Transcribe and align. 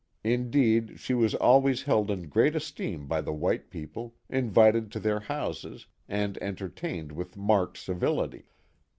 Indeed 0.23 0.99
she 0.99 1.13
was 1.13 1.35
always 1.35 1.83
held 1.83 2.09
in 2.09 2.27
great 2.27 2.55
esteem 2.55 3.05
by 3.05 3.21
the 3.21 3.31
white 3.31 3.69
people, 3.69 4.15
invited 4.31 4.91
to 4.93 4.99
their 4.99 5.19
houses, 5.19 5.85
and 6.09 6.39
enter 6.41 6.69
tained 6.69 7.11
with 7.11 7.37
marked 7.37 7.77
civility. 7.77 8.45